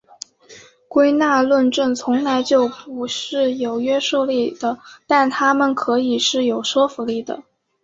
[0.87, 7.43] 归纳论证从来就不是有约束力的但它们可以是有说服力的。